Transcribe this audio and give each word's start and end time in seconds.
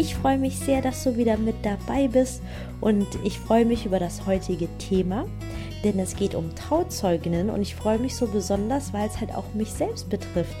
Ich 0.00 0.14
freue 0.14 0.38
mich 0.38 0.58
sehr, 0.58 0.80
dass 0.80 1.04
du 1.04 1.18
wieder 1.18 1.36
mit 1.36 1.56
dabei 1.62 2.08
bist 2.08 2.40
und 2.80 3.06
ich 3.22 3.38
freue 3.38 3.66
mich 3.66 3.84
über 3.84 3.98
das 3.98 4.24
heutige 4.24 4.66
Thema, 4.78 5.26
denn 5.84 5.98
es 5.98 6.16
geht 6.16 6.34
um 6.34 6.54
Trauzeuginnen 6.54 7.50
und 7.50 7.60
ich 7.60 7.74
freue 7.74 7.98
mich 7.98 8.16
so 8.16 8.26
besonders, 8.26 8.94
weil 8.94 9.06
es 9.06 9.20
halt 9.20 9.34
auch 9.34 9.52
mich 9.52 9.70
selbst 9.70 10.08
betrifft. 10.08 10.56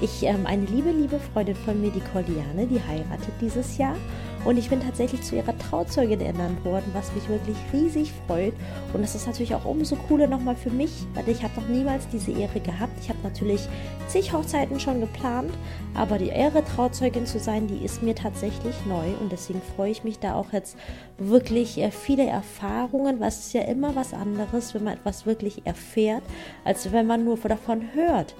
Ich, 0.00 0.22
ähm, 0.22 0.46
eine 0.46 0.66
liebe, 0.66 0.92
liebe 0.92 1.18
Freundin 1.18 1.56
von 1.56 1.80
mir, 1.80 1.90
die 1.90 2.02
Cordiane, 2.12 2.68
die 2.68 2.80
heiratet 2.80 3.34
dieses 3.40 3.78
Jahr 3.78 3.96
und 4.44 4.58
ich 4.58 4.68
bin 4.68 4.80
tatsächlich 4.80 5.22
zu 5.22 5.36
ihrer 5.36 5.56
Trauzeugin 5.56 6.20
ernannt 6.20 6.64
worden, 6.64 6.90
was 6.92 7.14
mich 7.14 7.28
wirklich 7.28 7.56
riesig 7.72 8.12
freut. 8.26 8.52
Und 8.92 9.02
das 9.02 9.14
ist 9.14 9.26
natürlich 9.26 9.54
auch 9.54 9.64
umso 9.64 9.96
cooler 9.96 10.26
nochmal 10.26 10.54
für 10.54 10.70
mich, 10.70 11.06
weil 11.14 11.28
ich 11.28 11.42
habe 11.42 11.58
noch 11.58 11.68
niemals 11.68 12.06
diese 12.08 12.32
Ehre 12.32 12.60
gehabt. 12.60 12.92
Ich 13.00 13.08
habe 13.08 13.18
natürlich 13.22 13.66
zig 14.06 14.32
Hochzeiten 14.32 14.78
schon 14.78 15.00
geplant, 15.00 15.50
aber 15.94 16.18
die 16.18 16.28
Ehre, 16.28 16.62
Trauzeugin 16.62 17.24
zu 17.24 17.38
sein, 17.38 17.66
die 17.68 17.84
ist 17.84 18.02
mir 18.02 18.14
tatsächlich 18.14 18.74
neu. 18.86 19.14
Und 19.20 19.32
deswegen 19.32 19.62
freue 19.76 19.90
ich 19.90 20.04
mich 20.04 20.18
da 20.18 20.34
auch 20.34 20.52
jetzt 20.52 20.76
wirklich 21.16 21.78
äh, 21.78 21.90
viele 21.90 22.26
Erfahrungen, 22.26 23.20
was 23.20 23.46
ist 23.46 23.54
ja 23.54 23.62
immer 23.62 23.96
was 23.96 24.12
anderes, 24.12 24.74
wenn 24.74 24.84
man 24.84 24.94
etwas 24.94 25.24
wirklich 25.24 25.66
erfährt, 25.66 26.22
als 26.64 26.92
wenn 26.92 27.06
man 27.06 27.24
nur 27.24 27.38
davon 27.38 27.94
hört. 27.94 28.34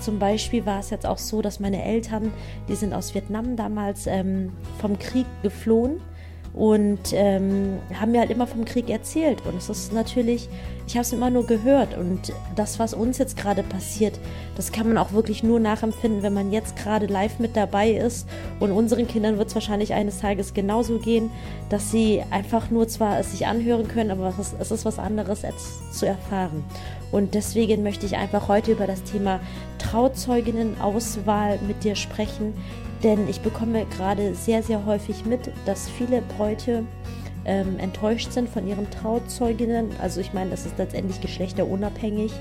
Zum 0.00 0.18
Beispiel 0.18 0.64
war 0.64 0.80
es 0.80 0.90
jetzt 0.90 1.06
auch 1.06 1.18
so, 1.18 1.42
dass 1.42 1.60
meine 1.60 1.84
Eltern, 1.84 2.32
die 2.68 2.74
sind 2.74 2.94
aus 2.94 3.14
Vietnam 3.14 3.56
damals 3.56 4.06
ähm, 4.06 4.52
vom 4.78 4.98
Krieg 4.98 5.26
geflohen 5.42 5.49
und 6.52 7.12
ähm, 7.12 7.78
haben 7.98 8.10
mir 8.10 8.20
halt 8.20 8.30
immer 8.30 8.46
vom 8.46 8.64
Krieg 8.64 8.90
erzählt. 8.90 9.46
Und 9.46 9.56
es 9.56 9.68
ist 9.68 9.92
natürlich, 9.92 10.48
ich 10.86 10.94
habe 10.94 11.02
es 11.02 11.12
immer 11.12 11.30
nur 11.30 11.46
gehört. 11.46 11.96
Und 11.96 12.32
das, 12.56 12.80
was 12.80 12.92
uns 12.92 13.18
jetzt 13.18 13.36
gerade 13.36 13.62
passiert, 13.62 14.18
das 14.56 14.72
kann 14.72 14.88
man 14.88 14.98
auch 14.98 15.12
wirklich 15.12 15.44
nur 15.44 15.60
nachempfinden, 15.60 16.22
wenn 16.22 16.34
man 16.34 16.50
jetzt 16.50 16.74
gerade 16.76 17.06
live 17.06 17.38
mit 17.38 17.56
dabei 17.56 17.90
ist. 17.92 18.28
Und 18.58 18.72
unseren 18.72 19.06
Kindern 19.06 19.38
wird 19.38 19.48
es 19.48 19.54
wahrscheinlich 19.54 19.94
eines 19.94 20.20
Tages 20.20 20.52
genauso 20.52 20.98
gehen, 20.98 21.30
dass 21.68 21.92
sie 21.92 22.22
einfach 22.30 22.70
nur 22.70 22.88
zwar 22.88 23.20
es 23.20 23.30
sich 23.30 23.46
anhören 23.46 23.86
können, 23.86 24.10
aber 24.10 24.28
es 24.30 24.38
ist, 24.38 24.56
es 24.58 24.70
ist 24.72 24.84
was 24.84 24.98
anderes 24.98 25.44
als 25.44 25.78
zu 25.92 26.06
erfahren. 26.06 26.64
Und 27.12 27.34
deswegen 27.34 27.84
möchte 27.84 28.06
ich 28.06 28.16
einfach 28.16 28.48
heute 28.48 28.72
über 28.72 28.86
das 28.86 29.04
Thema 29.04 29.40
Trauzeuginnenauswahl 29.78 31.60
mit 31.66 31.84
dir 31.84 31.94
sprechen, 31.94 32.54
denn 33.02 33.28
ich 33.28 33.40
bekomme 33.40 33.86
gerade 33.86 34.34
sehr, 34.34 34.62
sehr 34.62 34.84
häufig 34.86 35.24
mit, 35.24 35.50
dass 35.66 35.88
viele 35.88 36.22
Bräute 36.22 36.84
ähm, 37.44 37.78
enttäuscht 37.78 38.32
sind 38.32 38.48
von 38.48 38.66
ihren 38.66 38.90
Trauzeuginnen. 38.90 39.90
Also 40.00 40.20
ich 40.20 40.32
meine, 40.32 40.50
das 40.50 40.66
ist 40.66 40.78
letztendlich 40.78 41.20
geschlechterunabhängig, 41.20 42.32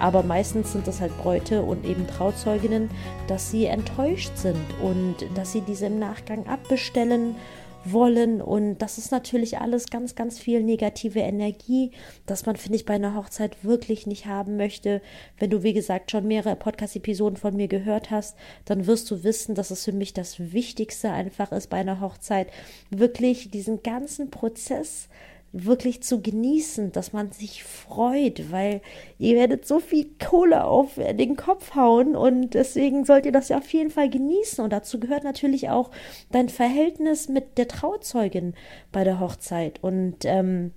aber 0.00 0.22
meistens 0.22 0.72
sind 0.72 0.86
das 0.86 1.00
halt 1.00 1.16
Bräute 1.18 1.62
und 1.62 1.84
eben 1.84 2.06
Trauzeuginnen, 2.06 2.90
dass 3.26 3.50
sie 3.50 3.66
enttäuscht 3.66 4.36
sind 4.36 4.64
und 4.82 5.16
dass 5.34 5.52
sie 5.52 5.60
diese 5.60 5.86
im 5.86 5.98
Nachgang 5.98 6.46
abbestellen 6.46 7.36
wollen. 7.84 8.40
Und 8.40 8.78
das 8.78 8.98
ist 8.98 9.12
natürlich 9.12 9.58
alles 9.58 9.86
ganz, 9.86 10.14
ganz 10.14 10.38
viel 10.38 10.62
negative 10.62 11.20
Energie, 11.20 11.92
dass 12.26 12.46
man, 12.46 12.56
finde 12.56 12.76
ich, 12.76 12.84
bei 12.84 12.94
einer 12.94 13.14
Hochzeit 13.14 13.64
wirklich 13.64 14.06
nicht 14.06 14.26
haben 14.26 14.56
möchte. 14.56 15.02
Wenn 15.38 15.50
du, 15.50 15.62
wie 15.62 15.72
gesagt, 15.72 16.10
schon 16.10 16.26
mehrere 16.26 16.56
Podcast-Episoden 16.56 17.36
von 17.36 17.56
mir 17.56 17.68
gehört 17.68 18.10
hast, 18.10 18.36
dann 18.64 18.86
wirst 18.86 19.10
du 19.10 19.24
wissen, 19.24 19.54
dass 19.54 19.70
es 19.70 19.84
für 19.84 19.92
mich 19.92 20.12
das 20.12 20.52
Wichtigste 20.52 21.10
einfach 21.10 21.52
ist 21.52 21.70
bei 21.70 21.78
einer 21.78 22.00
Hochzeit, 22.00 22.48
wirklich 22.90 23.50
diesen 23.50 23.82
ganzen 23.82 24.30
Prozess 24.30 25.08
wirklich 25.54 26.02
zu 26.02 26.20
genießen, 26.20 26.90
dass 26.90 27.12
man 27.12 27.30
sich 27.30 27.62
freut, 27.62 28.50
weil 28.50 28.82
ihr 29.18 29.36
werdet 29.36 29.66
so 29.66 29.78
viel 29.78 30.06
Kohle 30.18 30.64
auf 30.64 30.96
den 30.96 31.36
Kopf 31.36 31.76
hauen 31.76 32.16
und 32.16 32.54
deswegen 32.54 33.04
sollt 33.04 33.24
ihr 33.24 33.32
das 33.32 33.48
ja 33.48 33.58
auf 33.58 33.72
jeden 33.72 33.90
Fall 33.90 34.10
genießen 34.10 34.62
und 34.64 34.72
dazu 34.72 34.98
gehört 34.98 35.22
natürlich 35.22 35.70
auch 35.70 35.92
dein 36.32 36.48
Verhältnis 36.48 37.28
mit 37.28 37.56
der 37.56 37.68
Trauzeugin 37.68 38.54
bei 38.90 39.04
der 39.04 39.20
Hochzeit 39.20 39.78
und 39.80 40.24
ähm, 40.24 40.72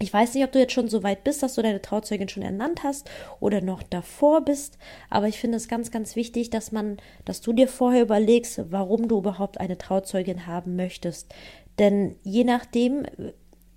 ich 0.00 0.12
weiß 0.12 0.34
nicht, 0.34 0.44
ob 0.44 0.52
du 0.52 0.58
jetzt 0.58 0.72
schon 0.72 0.88
so 0.88 1.02
weit 1.02 1.22
bist, 1.22 1.42
dass 1.42 1.54
du 1.54 1.62
deine 1.62 1.80
Trauzeugin 1.82 2.28
schon 2.28 2.42
ernannt 2.42 2.82
hast 2.82 3.08
oder 3.40 3.60
noch 3.60 3.82
davor 3.82 4.40
bist, 4.40 4.78
aber 5.10 5.28
ich 5.28 5.38
finde 5.38 5.58
es 5.58 5.68
ganz, 5.68 5.90
ganz 5.90 6.16
wichtig, 6.16 6.48
dass 6.48 6.72
man, 6.72 6.96
dass 7.26 7.42
du 7.42 7.52
dir 7.52 7.68
vorher 7.68 8.02
überlegst, 8.02 8.60
warum 8.70 9.06
du 9.06 9.18
überhaupt 9.18 9.60
eine 9.60 9.78
Trauzeugin 9.78 10.46
haben 10.46 10.76
möchtest. 10.76 11.32
Denn 11.78 12.16
je 12.22 12.44
nachdem, 12.44 13.06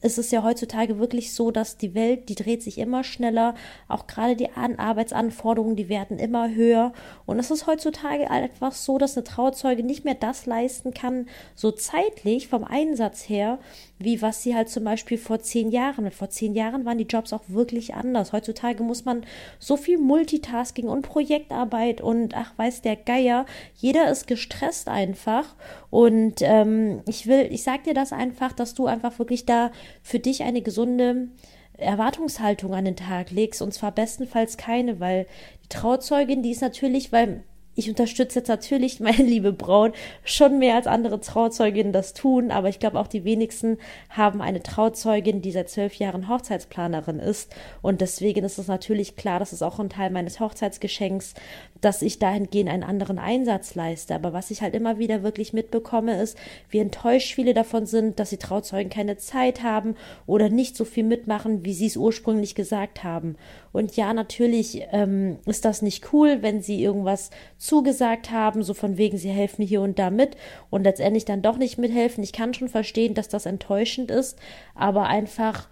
es 0.08 0.18
ist 0.18 0.32
ja 0.32 0.44
heutzutage 0.44 0.98
wirklich 0.98 1.34
so, 1.34 1.52
dass 1.52 1.78
die 1.78 1.94
Welt, 1.94 2.30
die 2.30 2.36
dreht 2.36 2.64
sich 2.64 2.78
immer 2.80 3.04
schneller, 3.04 3.54
auch 3.88 4.08
gerade 4.08 4.36
die 4.36 4.50
Arbeitsanforderungen, 4.52 5.76
die 5.76 5.90
werden 5.90 6.18
immer 6.18 6.50
höher. 6.50 6.94
Und 7.26 7.40
es 7.40 7.52
ist 7.52 7.68
heutzutage 7.68 8.32
einfach 8.32 8.72
so, 8.72 8.98
dass 8.98 9.16
eine 9.16 9.26
Trauzeuge 9.26 9.84
nicht 9.84 10.06
mehr 10.06 10.16
das 10.16 10.46
leisten 10.46 10.94
kann, 10.94 11.28
so 11.54 11.72
zeitlich 11.72 12.48
vom 12.48 12.64
Einsatz 12.64 13.30
her, 13.30 13.60
wie 14.00 14.22
was 14.22 14.44
sie 14.44 14.56
halt 14.56 14.70
zum 14.70 14.84
Beispiel 14.84 15.18
vor 15.18 15.40
zehn 15.40 15.72
Jahren. 15.72 16.10
Vor 16.12 16.30
zehn 16.30 16.54
Jahren 16.54 16.86
waren 16.86 16.98
die 16.98 17.06
Jobs 17.06 17.34
auch 17.34 17.44
wirklich 17.48 17.96
anders. 17.96 18.32
Heutzutage 18.32 18.84
muss 18.84 19.06
man 19.06 19.26
so 19.60 19.76
viel 19.76 19.98
Multitasking 19.98 20.88
und 20.88 21.02
Projektarbeit 21.02 22.02
und 22.02 22.36
ach 22.36 22.54
weiß 22.58 22.82
der 22.82 22.96
Geier. 22.96 23.46
Jeder 23.76 24.10
ist 24.10 24.28
gestresst 24.28 24.88
einfach. 24.88 25.56
Und 25.90 26.42
ähm, 26.42 27.02
ich 27.08 27.28
will, 27.28 27.48
ich 27.50 27.64
sag 27.64 27.86
dir 27.86 27.94
das 27.94 28.14
einfach, 28.14 28.54
dass 28.54 28.74
du 28.74 28.86
einfach 28.86 29.18
wirklich 29.20 29.46
da 29.46 29.72
für 30.02 30.20
dich 30.20 30.44
eine 30.44 30.62
gesunde 30.62 31.30
Erwartungshaltung 31.78 32.74
an 32.74 32.86
den 32.86 32.96
Tag 32.96 33.32
legst. 33.32 33.62
Und 33.62 33.74
zwar 33.74 33.92
bestenfalls 33.92 34.58
keine, 34.58 35.00
weil 35.00 35.28
die 35.64 35.70
Trauzeugin, 35.70 36.44
die 36.44 36.52
ist 36.52 36.62
natürlich, 36.62 37.12
weil 37.12 37.44
ich 37.78 37.90
unterstütze 37.90 38.40
jetzt 38.40 38.48
natürlich 38.50 39.00
meine 39.00 39.24
liebe 39.24 39.54
Braut 39.54 39.94
schon 40.26 40.60
mehr 40.60 40.76
als 40.76 40.88
andere 40.88 41.22
Trauzeuginnen 41.22 41.94
das 41.94 42.14
tun, 42.14 42.52
aber 42.52 42.68
ich 42.68 42.80
glaube 42.80 43.00
auch 43.00 43.08
die 43.08 43.24
wenigsten 43.24 43.78
haben 44.10 44.42
eine 44.42 44.64
Trauzeugin, 44.64 45.42
die 45.42 45.52
seit 45.52 45.70
zwölf 45.70 45.94
Jahren 45.96 46.28
Hochzeitsplanerin 46.28 47.20
ist. 47.20 47.56
Und 47.82 48.02
deswegen 48.02 48.44
ist 48.44 48.58
es 48.58 48.68
natürlich 48.68 49.16
klar, 49.16 49.40
das 49.40 49.54
ist 49.54 49.62
auch 49.62 49.80
ein 49.80 49.90
Teil 49.90 50.10
meines 50.10 50.40
Hochzeitsgeschenks, 50.40 51.36
dass 51.80 52.02
ich 52.02 52.18
dahingehend 52.18 52.70
einen 52.70 52.84
anderen 52.84 53.20
Einsatz 53.20 53.76
leiste. 53.76 54.16
Aber 54.16 54.34
was 54.34 54.50
ich 54.50 54.64
halt 54.64 54.74
immer 54.74 54.98
wieder 54.98 55.22
wirklich 55.22 55.54
mitbekomme, 55.54 56.20
ist, 56.20 56.38
wie 56.70 56.80
enttäuscht 56.80 57.36
viele 57.36 57.54
davon 57.54 57.86
sind, 57.86 58.20
dass 58.20 58.32
die 58.32 58.38
Trauzeugen 58.38 58.90
keine 58.90 59.18
Zeit 59.18 59.62
haben 59.62 59.96
oder 60.26 60.50
nicht 60.50 60.76
so 60.76 60.86
viel 60.86 61.04
mitmachen, 61.04 61.64
wie 61.64 61.74
sie 61.74 61.86
es 61.86 61.98
ursprünglich 61.98 62.56
gesagt 62.56 63.04
haben. 63.04 63.36
Und 63.72 63.96
ja, 63.96 64.12
natürlich 64.14 64.82
ähm, 64.92 65.38
ist 65.46 65.64
das 65.64 65.84
nicht 65.84 66.12
cool, 66.12 66.42
wenn 66.42 66.64
sie 66.64 66.82
irgendwas 66.82 67.30
zugesagt 67.68 68.32
haben, 68.32 68.64
so 68.64 68.74
von 68.74 68.98
wegen, 68.98 69.18
sie 69.18 69.30
helfen 69.30 69.66
hier 69.66 69.82
und 69.82 70.00
da 70.00 70.10
mit 70.10 70.38
und 70.70 70.84
letztendlich 70.84 71.26
dann 71.26 71.42
doch 71.42 71.58
nicht 71.58 71.78
mithelfen. 71.78 72.24
Ich 72.24 72.32
kann 72.32 72.54
schon 72.54 72.70
verstehen, 72.70 73.14
dass 73.14 73.28
das 73.28 73.46
enttäuschend 73.46 74.10
ist, 74.10 74.40
aber 74.74 75.08
einfach 75.08 75.68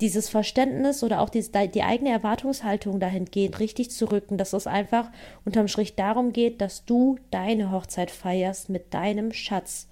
dieses 0.00 0.28
Verständnis 0.28 1.02
oder 1.02 1.20
auch 1.20 1.28
die, 1.28 1.44
die 1.74 1.82
eigene 1.82 2.10
Erwartungshaltung 2.10 3.00
dahingehend 3.00 3.58
richtig 3.58 3.90
zu 3.90 4.10
rücken, 4.10 4.38
dass 4.38 4.52
es 4.52 4.66
einfach 4.66 5.10
unterm 5.44 5.68
Strich 5.68 5.96
darum 5.96 6.32
geht, 6.32 6.60
dass 6.60 6.84
du 6.84 7.18
deine 7.30 7.70
Hochzeit 7.72 8.10
feierst 8.10 8.70
mit 8.70 8.94
deinem 8.94 9.32
Schatz. 9.32 9.88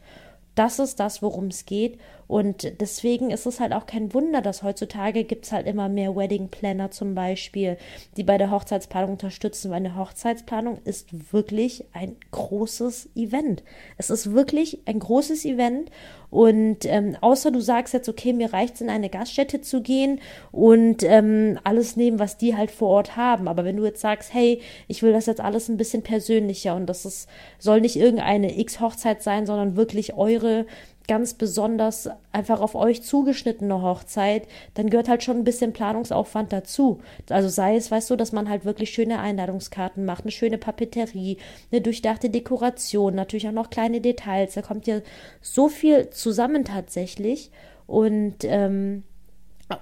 Das 0.54 0.78
ist 0.78 0.98
das, 0.98 1.22
worum 1.22 1.48
es 1.48 1.66
geht. 1.66 1.98
Und 2.28 2.80
deswegen 2.80 3.30
ist 3.30 3.46
es 3.46 3.58
halt 3.58 3.72
auch 3.72 3.86
kein 3.86 4.12
Wunder, 4.12 4.42
dass 4.42 4.62
heutzutage 4.62 5.24
gibt 5.24 5.46
es 5.46 5.52
halt 5.52 5.66
immer 5.66 5.88
mehr 5.88 6.14
Wedding 6.14 6.48
Planner 6.48 6.90
zum 6.90 7.14
Beispiel, 7.14 7.78
die 8.18 8.22
bei 8.22 8.36
der 8.36 8.50
Hochzeitsplanung 8.50 9.12
unterstützen, 9.12 9.70
weil 9.70 9.78
eine 9.78 9.96
Hochzeitsplanung 9.96 10.78
ist 10.84 11.32
wirklich 11.32 11.86
ein 11.94 12.16
großes 12.30 13.08
Event. 13.16 13.62
Es 13.96 14.10
ist 14.10 14.32
wirklich 14.32 14.80
ein 14.84 14.98
großes 14.98 15.46
Event 15.46 15.90
und 16.30 16.84
ähm, 16.84 17.16
außer 17.22 17.50
du 17.50 17.60
sagst 17.60 17.94
jetzt, 17.94 18.10
okay, 18.10 18.34
mir 18.34 18.52
reicht 18.52 18.74
es 18.74 18.80
in 18.82 18.90
eine 18.90 19.08
Gaststätte 19.08 19.62
zu 19.62 19.80
gehen 19.80 20.20
und 20.52 21.02
ähm, 21.02 21.58
alles 21.64 21.96
nehmen, 21.96 22.18
was 22.18 22.36
die 22.36 22.54
halt 22.54 22.70
vor 22.70 22.88
Ort 22.88 23.16
haben. 23.16 23.48
Aber 23.48 23.64
wenn 23.64 23.78
du 23.78 23.84
jetzt 23.86 24.02
sagst, 24.02 24.34
hey, 24.34 24.60
ich 24.86 25.02
will 25.02 25.12
das 25.12 25.24
jetzt 25.24 25.40
alles 25.40 25.70
ein 25.70 25.78
bisschen 25.78 26.02
persönlicher 26.02 26.76
und 26.76 26.86
das 26.86 27.06
ist, 27.06 27.28
soll 27.58 27.80
nicht 27.80 27.96
irgendeine 27.96 28.58
X-Hochzeit 28.58 29.22
sein, 29.22 29.46
sondern 29.46 29.76
wirklich 29.76 30.14
eure 30.14 30.66
ganz 31.08 31.34
besonders 31.34 32.08
einfach 32.32 32.60
auf 32.60 32.74
euch 32.74 33.02
zugeschnittene 33.02 33.82
Hochzeit, 33.82 34.46
dann 34.74 34.90
gehört 34.90 35.08
halt 35.08 35.24
schon 35.24 35.38
ein 35.38 35.44
bisschen 35.44 35.72
Planungsaufwand 35.72 36.52
dazu. 36.52 37.00
Also 37.30 37.48
sei 37.48 37.76
es, 37.76 37.90
weißt 37.90 38.10
du, 38.10 38.16
dass 38.16 38.32
man 38.32 38.48
halt 38.48 38.64
wirklich 38.64 38.90
schöne 38.90 39.18
Einladungskarten 39.18 40.04
macht, 40.04 40.24
eine 40.24 40.30
schöne 40.30 40.58
Papeterie, 40.58 41.38
eine 41.72 41.80
durchdachte 41.80 42.30
Dekoration, 42.30 43.14
natürlich 43.14 43.48
auch 43.48 43.52
noch 43.52 43.70
kleine 43.70 44.00
Details. 44.00 44.54
Da 44.54 44.62
kommt 44.62 44.86
ja 44.86 45.00
so 45.40 45.68
viel 45.68 46.10
zusammen 46.10 46.64
tatsächlich. 46.64 47.50
Und 47.86 48.44
ähm, 48.44 49.02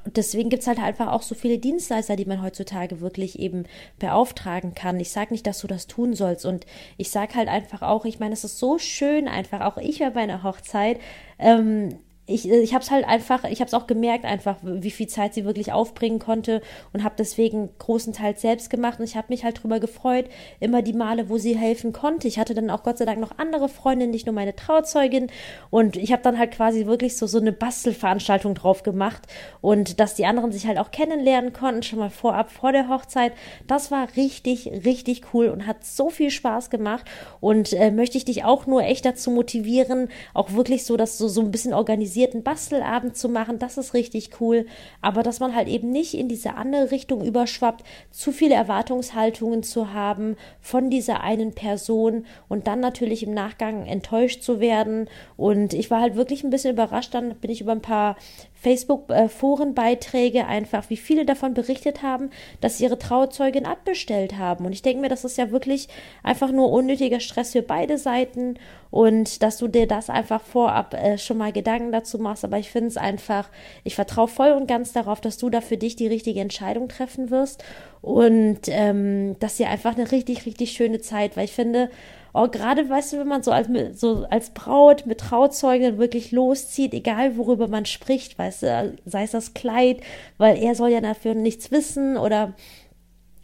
deswegen 0.04 0.50
gibt 0.50 0.62
es 0.62 0.68
halt 0.68 0.80
einfach 0.80 1.12
auch 1.12 1.22
so 1.22 1.34
viele 1.34 1.58
Dienstleister, 1.58 2.16
die 2.16 2.24
man 2.24 2.42
heutzutage 2.42 3.00
wirklich 3.00 3.38
eben 3.38 3.64
beauftragen 3.98 4.74
kann. 4.74 4.98
Ich 4.98 5.10
sage 5.10 5.32
nicht, 5.32 5.46
dass 5.46 5.60
du 5.60 5.66
das 5.66 5.86
tun 5.86 6.14
sollst. 6.14 6.44
Und 6.44 6.66
ich 6.96 7.10
sage 7.10 7.34
halt 7.34 7.48
einfach 7.48 7.82
auch, 7.82 8.04
ich 8.04 8.18
meine, 8.18 8.32
es 8.32 8.44
ist 8.44 8.58
so 8.58 8.78
schön 8.78 9.28
einfach, 9.28 9.60
auch 9.60 9.76
ich 9.78 10.00
bei 10.00 10.10
meiner 10.10 10.42
Hochzeit, 10.42 11.00
ähm, 11.38 11.98
ich, 12.26 12.48
ich 12.50 12.74
habe 12.74 12.82
es 12.82 12.90
halt 12.90 13.06
einfach, 13.06 13.44
ich 13.44 13.60
habe 13.60 13.68
es 13.68 13.74
auch 13.74 13.86
gemerkt 13.86 14.24
einfach, 14.24 14.56
wie 14.62 14.90
viel 14.90 15.06
Zeit 15.06 15.32
sie 15.32 15.44
wirklich 15.44 15.72
aufbringen 15.72 16.18
konnte 16.18 16.60
und 16.92 17.04
habe 17.04 17.14
deswegen 17.16 17.68
großenteils 17.78 18.40
selbst 18.40 18.68
gemacht 18.68 18.98
und 18.98 19.04
ich 19.04 19.16
habe 19.16 19.28
mich 19.30 19.44
halt 19.44 19.62
drüber 19.62 19.78
gefreut, 19.78 20.26
immer 20.58 20.82
die 20.82 20.92
Male, 20.92 21.28
wo 21.28 21.38
sie 21.38 21.56
helfen 21.56 21.92
konnte. 21.92 22.26
Ich 22.26 22.38
hatte 22.40 22.54
dann 22.54 22.70
auch 22.70 22.82
Gott 22.82 22.98
sei 22.98 23.04
Dank 23.04 23.20
noch 23.20 23.38
andere 23.38 23.68
Freundinnen, 23.68 24.10
nicht 24.10 24.26
nur 24.26 24.34
meine 24.34 24.56
Trauzeugin 24.56 25.28
und 25.70 25.96
ich 25.96 26.10
habe 26.10 26.22
dann 26.22 26.36
halt 26.36 26.50
quasi 26.50 26.86
wirklich 26.86 27.16
so 27.16 27.28
so 27.28 27.38
eine 27.38 27.52
Bastelveranstaltung 27.52 28.54
drauf 28.54 28.82
gemacht 28.82 29.22
und 29.60 30.00
dass 30.00 30.14
die 30.14 30.26
anderen 30.26 30.50
sich 30.50 30.66
halt 30.66 30.78
auch 30.78 30.90
kennenlernen 30.90 31.52
konnten, 31.52 31.84
schon 31.84 32.00
mal 32.00 32.10
vorab 32.10 32.50
vor 32.50 32.72
der 32.72 32.88
Hochzeit. 32.88 33.34
Das 33.68 33.92
war 33.92 34.08
richtig, 34.16 34.66
richtig 34.84 35.22
cool 35.32 35.48
und 35.48 35.68
hat 35.68 35.84
so 35.84 36.10
viel 36.10 36.30
Spaß 36.30 36.70
gemacht 36.70 37.04
und 37.40 37.72
äh, 37.72 37.92
möchte 37.92 38.18
ich 38.18 38.24
dich 38.24 38.44
auch 38.44 38.66
nur 38.66 38.82
echt 38.82 39.04
dazu 39.04 39.30
motivieren, 39.30 40.08
auch 40.34 40.54
wirklich 40.54 40.84
so, 40.84 40.96
dass 40.96 41.18
du 41.18 41.28
so 41.28 41.40
ein 41.40 41.52
bisschen 41.52 41.72
organisiert 41.72 42.15
organisierten 42.16 42.42
Bastelabend 42.42 43.16
zu 43.16 43.28
machen, 43.28 43.58
das 43.58 43.76
ist 43.76 43.92
richtig 43.92 44.40
cool. 44.40 44.66
Aber 45.02 45.22
dass 45.22 45.40
man 45.40 45.54
halt 45.54 45.68
eben 45.68 45.90
nicht 45.90 46.14
in 46.14 46.28
diese 46.28 46.54
andere 46.54 46.90
Richtung 46.90 47.24
überschwappt, 47.24 47.84
zu 48.10 48.32
viele 48.32 48.54
Erwartungshaltungen 48.54 49.62
zu 49.62 49.92
haben 49.92 50.36
von 50.60 50.88
dieser 50.88 51.20
einen 51.20 51.52
Person 51.54 52.24
und 52.48 52.66
dann 52.66 52.80
natürlich 52.80 53.22
im 53.22 53.34
Nachgang 53.34 53.84
enttäuscht 53.86 54.42
zu 54.42 54.60
werden. 54.60 55.08
Und 55.36 55.74
ich 55.74 55.90
war 55.90 56.00
halt 56.00 56.16
wirklich 56.16 56.42
ein 56.42 56.50
bisschen 56.50 56.72
überrascht, 56.72 57.12
dann 57.12 57.34
bin 57.36 57.50
ich 57.50 57.60
über 57.60 57.72
ein 57.72 57.82
paar 57.82 58.16
Facebook-Forenbeiträge 58.56 60.46
einfach, 60.46 60.88
wie 60.88 60.96
viele 60.96 61.24
davon 61.24 61.54
berichtet 61.54 62.02
haben, 62.02 62.30
dass 62.60 62.78
sie 62.78 62.84
ihre 62.84 62.98
Trauzeugin 62.98 63.66
abbestellt 63.66 64.38
haben. 64.38 64.64
Und 64.64 64.72
ich 64.72 64.82
denke 64.82 65.02
mir, 65.02 65.08
das 65.08 65.24
ist 65.24 65.36
ja 65.36 65.50
wirklich 65.50 65.88
einfach 66.22 66.50
nur 66.50 66.72
unnötiger 66.72 67.20
Stress 67.20 67.52
für 67.52 67.62
beide 67.62 67.98
Seiten 67.98 68.58
und 68.90 69.42
dass 69.42 69.58
du 69.58 69.68
dir 69.68 69.86
das 69.86 70.08
einfach 70.08 70.40
vorab 70.40 70.94
äh, 70.94 71.18
schon 71.18 71.36
mal 71.36 71.52
Gedanken 71.52 71.92
dazu 71.92 72.18
machst. 72.18 72.44
Aber 72.44 72.58
ich 72.58 72.70
finde 72.70 72.88
es 72.88 72.96
einfach, 72.96 73.50
ich 73.84 73.94
vertraue 73.94 74.28
voll 74.28 74.52
und 74.52 74.66
ganz 74.66 74.92
darauf, 74.92 75.20
dass 75.20 75.36
du 75.36 75.50
da 75.50 75.60
für 75.60 75.76
dich 75.76 75.96
die 75.96 76.08
richtige 76.08 76.40
Entscheidung 76.40 76.88
treffen 76.88 77.30
wirst 77.30 77.62
und 78.00 78.60
ähm, 78.68 79.38
dass 79.38 79.60
ihr 79.60 79.68
einfach 79.68 79.96
eine 79.96 80.10
richtig, 80.12 80.46
richtig 80.46 80.72
schöne 80.72 81.00
Zeit, 81.00 81.36
weil 81.36 81.44
ich 81.44 81.52
finde, 81.52 81.90
oh, 82.36 82.48
gerade, 82.48 82.88
weißt 82.88 83.14
du, 83.14 83.18
wenn 83.18 83.28
man 83.28 83.42
so 83.42 83.50
als, 83.50 83.68
so 83.98 84.26
als 84.30 84.50
Braut 84.50 85.06
mit 85.06 85.20
Trauzeugen 85.20 85.98
wirklich 85.98 86.32
loszieht, 86.32 86.92
egal 86.92 87.36
worüber 87.36 87.68
man 87.68 87.86
spricht, 87.86 88.38
weißt 88.38 88.62
du, 88.62 88.98
sei 89.06 89.22
es 89.22 89.30
das 89.30 89.54
Kleid, 89.54 90.00
weil 90.36 90.62
er 90.62 90.74
soll 90.74 90.90
ja 90.90 91.00
dafür 91.00 91.34
nichts 91.34 91.70
wissen 91.70 92.16
oder 92.16 92.54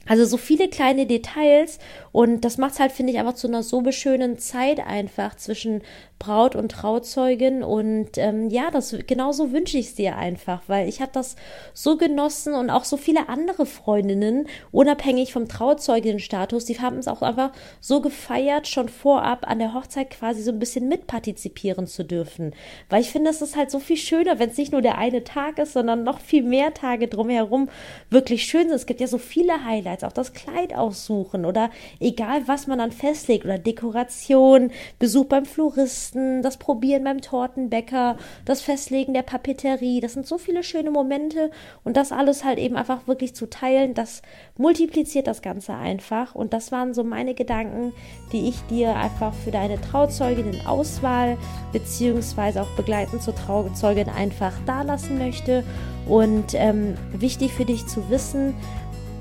also 0.07 0.25
so 0.25 0.37
viele 0.37 0.69
kleine 0.69 1.07
Details 1.07 1.79
und 2.11 2.45
das 2.45 2.59
macht 2.59 2.73
es 2.75 2.81
halt, 2.81 2.93
finde 2.93 3.13
ich, 3.13 3.19
einfach 3.19 3.35
zu 3.35 3.47
einer 3.47 3.63
so 3.63 3.83
beschönen 3.83 4.39
Zeit 4.39 4.85
einfach 4.85 5.37
zwischen 5.37 5.83
Braut 6.23 6.55
und 6.55 6.71
Trauzeugin. 6.71 7.65
Und 7.65 8.11
ähm, 8.17 8.49
ja, 8.49 8.71
das 8.71 8.97
genauso 9.09 9.51
wünsche 9.51 9.77
ich 9.77 9.87
es 9.87 9.95
dir 9.97 10.17
einfach, 10.17 10.63
weil 10.69 10.89
ich 10.89 11.01
habe 11.01 11.11
das 11.13 11.35
so 11.75 11.97
genossen 11.97 12.55
und 12.55 12.71
auch 12.71 12.85
so 12.85 12.97
viele 12.97 13.29
andere 13.29 13.67
Freundinnen, 13.67 14.47
unabhängig 14.71 15.33
vom 15.33 15.49
Trauzeuginnenstatus, 15.49 16.65
die 16.65 16.79
haben 16.79 16.99
es 16.99 17.09
auch 17.09 17.23
einfach 17.23 17.51
so 17.81 18.01
gefeiert, 18.01 18.69
schon 18.69 18.89
vorab 18.89 19.51
an 19.51 19.59
der 19.59 19.75
Hochzeit 19.75 20.11
quasi 20.11 20.43
so 20.43 20.53
ein 20.53 20.61
bisschen 20.61 20.89
mitpartizipieren 20.89 21.89
zu 21.89 22.05
dürfen. 22.05 22.55
Weil 22.89 23.01
ich 23.01 23.11
finde, 23.11 23.31
es 23.31 23.43
ist 23.43 23.57
halt 23.57 23.73
so 23.73 23.81
viel 23.81 23.97
schöner, 23.97 24.39
wenn 24.39 24.51
es 24.51 24.57
nicht 24.57 24.71
nur 24.71 24.83
der 24.83 24.99
eine 24.99 25.25
Tag 25.25 25.59
ist, 25.59 25.73
sondern 25.73 26.05
noch 26.05 26.21
viel 26.21 26.45
mehr 26.45 26.73
Tage 26.73 27.09
drumherum 27.09 27.69
wirklich 28.11 28.45
schön 28.45 28.69
sind. 28.69 28.77
Es 28.77 28.87
gibt 28.87 29.01
ja 29.01 29.09
so 29.09 29.19
viele 29.19 29.65
Highlights, 29.65 30.05
auch 30.05 30.13
das 30.13 30.35
Kleid 30.35 30.73
aussuchen 30.73 31.45
oder 31.45 31.71
egal, 31.99 32.47
was 32.47 32.69
man 32.69 32.79
dann 32.79 32.93
festlegt 32.93 33.45
oder 33.45 33.59
Dekoration, 33.59 34.71
Besuch 35.01 35.25
beim 35.25 35.47
Floristen 35.47 36.12
Testen, 36.13 36.43
das 36.43 36.57
Probieren 36.57 37.05
beim 37.05 37.21
Tortenbäcker, 37.21 38.17
das 38.45 38.61
Festlegen 38.61 39.15
der 39.15 39.23
Papeterie. 39.23 40.01
Das 40.01 40.13
sind 40.13 40.27
so 40.27 40.39
viele 40.39 40.63
schöne 40.63 40.91
Momente 40.91 41.51
und 41.85 41.97
das 41.97 42.13
alles 42.13 42.45
halt 42.45 42.59
eben 42.59 42.77
einfach 42.77 43.07
wirklich 43.07 43.35
zu 43.35 43.49
teilen, 43.49 43.95
das 43.95 44.23
multipliziert 44.57 45.27
das 45.27 45.43
Ganze 45.43 45.75
einfach. 45.75 46.35
Und 46.35 46.53
das 46.53 46.73
waren 46.73 46.95
so 46.95 47.05
meine 47.05 47.35
Gedanken, 47.35 47.93
die 48.33 48.49
ich 48.49 48.61
dir 48.63 48.97
einfach 48.97 49.35
für 49.35 49.51
deine 49.51 49.81
Trauzeugin 49.81 50.53
in 50.53 50.67
Auswahl 50.67 51.37
beziehungsweise 51.73 52.63
auch 52.63 52.77
begleitend 52.77 53.23
zur 53.23 53.35
Trauzeugin 53.35 54.09
einfach 54.09 54.53
dalassen 54.67 55.19
möchte. 55.19 55.65
Und 56.07 56.55
ähm, 56.55 56.97
wichtig 57.13 57.53
für 57.53 57.65
dich 57.65 57.87
zu 57.87 58.11
wissen, 58.11 58.55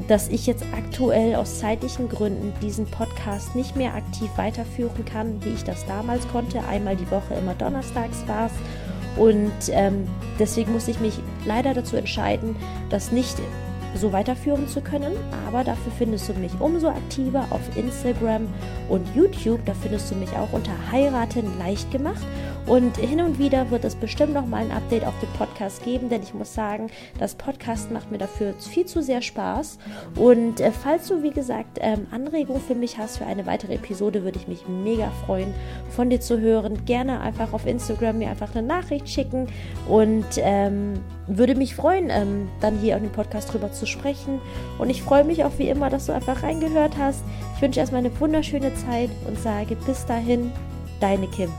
dass 0.08 0.28
ich 0.28 0.48
jetzt 0.48 0.64
aktuell 0.76 1.36
aus 1.36 1.60
zeitlichen 1.60 2.10
Gründen 2.10 2.54
diesen 2.62 2.86
Podcast 2.86 3.56
nicht 3.56 3.76
mehr 3.76 3.96
aktiv 3.96 4.30
weiterführen 4.36 5.06
kann, 5.06 5.44
wie 5.44 5.50
ich 5.50 5.64
das 5.64 5.86
damals 5.86 6.28
konnte. 6.30 6.64
Einmal 6.66 6.96
die 6.96 7.10
Woche, 7.12 7.34
immer 7.36 7.54
donnerstags 7.54 8.28
war 8.28 8.48
es. 8.48 8.54
Und 9.18 9.52
ähm, 9.72 10.08
deswegen 10.40 10.72
muss 10.72 10.88
ich 10.88 11.00
mich 11.00 11.20
leider 11.46 11.74
dazu 11.74 11.98
entscheiden, 11.98 12.56
das 12.90 13.12
nicht 13.12 13.38
so 13.96 14.14
weiterführen 14.14 14.68
zu 14.68 14.82
können. 14.82 15.14
Aber 15.48 15.64
dafür 15.64 15.92
findest 15.98 16.30
du 16.30 16.34
mich 16.34 16.52
umso 16.60 16.90
aktiver 16.90 17.46
auf 17.50 17.62
Instagram 17.76 18.48
und 18.90 19.08
YouTube. 19.16 19.60
Da 19.66 19.74
findest 19.74 20.12
du 20.12 20.16
mich 20.16 20.32
auch 20.32 20.54
unter 20.54 20.74
Heiraten 20.92 21.58
leicht 21.60 21.92
gemacht. 21.92 22.22
Und 22.68 22.98
hin 22.98 23.22
und 23.22 23.40
wieder 23.40 23.70
wird 23.72 23.84
es 23.84 23.96
bestimmt 23.96 24.34
noch 24.34 24.46
mal 24.46 24.62
ein 24.62 24.72
Update 24.72 25.06
auf 25.06 25.20
den 25.20 25.30
Podcast 25.32 25.84
geben, 25.84 26.10
denn 26.10 26.22
ich 26.22 26.34
muss 26.34 26.54
sagen, 26.54 26.90
das 27.20 27.36
Podcast 27.36 27.92
macht 27.92 28.12
mir 28.12 28.18
dafür 28.18 28.54
viel 28.54 28.86
zu 28.86 29.02
sehr 29.02 29.22
Spaß. 29.22 29.80
Und 30.16 30.60
äh, 30.60 30.72
falls 30.72 31.08
du, 31.08 31.24
wie 31.24 31.32
gesagt, 31.32 31.80
ähm, 31.82 32.08
Anregungen 32.12 32.62
für 32.62 32.76
mich 32.76 32.98
hast 32.98 33.18
für 33.18 33.26
eine 33.26 33.46
weitere 33.46 33.76
Episode, 33.76 34.24
würde 34.24 34.40
ich 34.40 34.48
mich 34.48 34.68
mega 34.68 35.12
freuen, 35.26 35.54
von 35.90 36.10
dir 36.10 36.22
zu 36.22 36.40
hören. 36.40 36.86
Gerne 36.86 37.20
einfach 37.20 37.52
auf 37.54 37.66
Instagram 37.66 38.20
mir 38.20 38.30
einfach 38.30 38.56
eine 38.56 38.66
Nachricht 38.66 39.10
schicken 39.10 39.48
und 39.90 40.26
ähm, 40.38 40.94
würde 41.28 41.56
mich 41.56 41.76
freuen, 41.76 42.10
ähm, 42.10 42.50
dann 42.62 42.78
hier 42.78 42.96
auf 42.96 43.02
dem 43.02 43.12
Podcast 43.12 43.52
drüber 43.52 43.72
zu 43.72 43.86
sprechen. 43.86 44.40
Und 44.78 44.90
ich 44.90 45.02
freue 45.02 45.24
mich 45.24 45.44
auch 45.44 45.58
wie 45.58 45.70
immer, 45.70 45.90
dass 45.90 46.06
du 46.06 46.14
einfach 46.14 46.44
reingehört 46.44 46.98
hast. 46.98 47.24
Ich 47.56 47.62
wünsche 47.62 47.80
erstmal 47.80 48.00
eine 48.00 48.20
wunderschöne 48.20 48.74
Zeit 48.76 49.10
und 49.28 49.40
sage 49.40 49.76
bis 49.76 50.06
dahin, 50.06 50.52
deine 51.00 51.28
Kim. 51.28 51.50